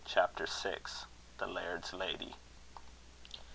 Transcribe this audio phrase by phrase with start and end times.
[0.03, 0.79] CHAPTER VI.
[1.37, 2.35] THE LAIRD'S LADY.